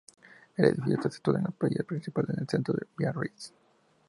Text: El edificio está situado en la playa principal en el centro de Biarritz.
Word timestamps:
El 0.57 0.65
edificio 0.65 0.95
está 0.95 1.11
situado 1.11 1.37
en 1.37 1.43
la 1.43 1.51
playa 1.51 1.83
principal 1.87 2.25
en 2.29 2.39
el 2.39 2.49
centro 2.49 2.73
de 2.73 2.87
Biarritz. 2.97 3.53